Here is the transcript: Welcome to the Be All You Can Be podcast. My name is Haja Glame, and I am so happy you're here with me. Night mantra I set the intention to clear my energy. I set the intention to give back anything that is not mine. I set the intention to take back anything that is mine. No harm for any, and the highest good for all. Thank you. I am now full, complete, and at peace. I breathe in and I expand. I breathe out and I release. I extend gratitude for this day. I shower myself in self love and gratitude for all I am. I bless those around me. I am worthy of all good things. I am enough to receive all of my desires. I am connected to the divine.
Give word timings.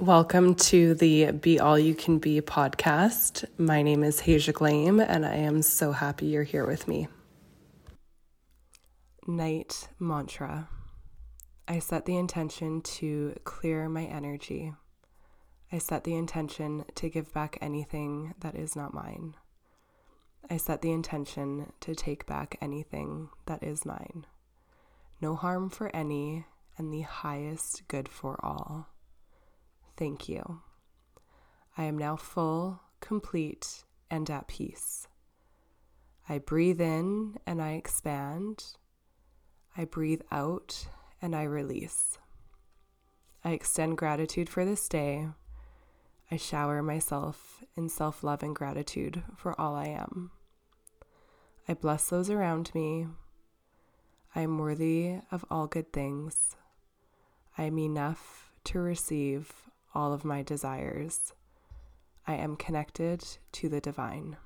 Welcome 0.00 0.54
to 0.54 0.94
the 0.94 1.32
Be 1.32 1.58
All 1.58 1.76
You 1.76 1.92
Can 1.92 2.20
Be 2.20 2.40
podcast. 2.40 3.44
My 3.58 3.82
name 3.82 4.04
is 4.04 4.20
Haja 4.20 4.52
Glame, 4.52 5.04
and 5.04 5.26
I 5.26 5.34
am 5.34 5.60
so 5.60 5.90
happy 5.90 6.26
you're 6.26 6.44
here 6.44 6.64
with 6.64 6.86
me. 6.86 7.08
Night 9.26 9.88
mantra 9.98 10.68
I 11.66 11.80
set 11.80 12.06
the 12.06 12.16
intention 12.16 12.80
to 12.82 13.34
clear 13.42 13.88
my 13.88 14.04
energy. 14.04 14.72
I 15.72 15.78
set 15.78 16.04
the 16.04 16.14
intention 16.14 16.84
to 16.94 17.08
give 17.08 17.34
back 17.34 17.58
anything 17.60 18.34
that 18.38 18.54
is 18.54 18.76
not 18.76 18.94
mine. 18.94 19.34
I 20.48 20.58
set 20.58 20.80
the 20.80 20.92
intention 20.92 21.72
to 21.80 21.96
take 21.96 22.24
back 22.24 22.56
anything 22.60 23.30
that 23.46 23.64
is 23.64 23.84
mine. 23.84 24.26
No 25.20 25.34
harm 25.34 25.70
for 25.70 25.90
any, 25.92 26.46
and 26.76 26.94
the 26.94 27.00
highest 27.00 27.88
good 27.88 28.08
for 28.08 28.38
all. 28.44 28.86
Thank 29.98 30.28
you. 30.28 30.60
I 31.76 31.82
am 31.82 31.98
now 31.98 32.14
full, 32.14 32.80
complete, 33.00 33.82
and 34.08 34.30
at 34.30 34.46
peace. 34.46 35.08
I 36.28 36.38
breathe 36.38 36.80
in 36.80 37.36
and 37.44 37.60
I 37.60 37.72
expand. 37.72 38.64
I 39.76 39.86
breathe 39.86 40.20
out 40.30 40.86
and 41.20 41.34
I 41.34 41.42
release. 41.42 42.16
I 43.44 43.50
extend 43.50 43.98
gratitude 43.98 44.48
for 44.48 44.64
this 44.64 44.88
day. 44.88 45.26
I 46.30 46.36
shower 46.36 46.80
myself 46.80 47.64
in 47.76 47.88
self 47.88 48.22
love 48.22 48.44
and 48.44 48.54
gratitude 48.54 49.24
for 49.36 49.60
all 49.60 49.74
I 49.74 49.86
am. 49.86 50.30
I 51.66 51.74
bless 51.74 52.08
those 52.08 52.30
around 52.30 52.72
me. 52.72 53.08
I 54.32 54.42
am 54.42 54.58
worthy 54.58 55.16
of 55.32 55.44
all 55.50 55.66
good 55.66 55.92
things. 55.92 56.54
I 57.56 57.64
am 57.64 57.80
enough 57.80 58.52
to 58.64 58.78
receive 58.78 59.67
all 59.98 60.12
of 60.12 60.24
my 60.24 60.44
desires. 60.44 61.34
I 62.24 62.34
am 62.34 62.54
connected 62.54 63.24
to 63.50 63.68
the 63.68 63.80
divine. 63.80 64.36